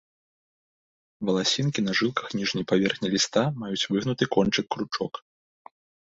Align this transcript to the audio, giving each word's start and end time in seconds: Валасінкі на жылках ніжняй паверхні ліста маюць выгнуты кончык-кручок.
Валасінкі 1.29 1.83
на 1.87 1.91
жылках 1.99 2.27
ніжняй 2.39 2.65
паверхні 2.71 3.07
ліста 3.15 3.43
маюць 3.65 3.87
выгнуты 3.97 4.23
кончык-кручок. 4.37 5.13